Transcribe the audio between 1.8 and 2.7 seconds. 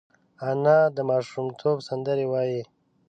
سندرې وايي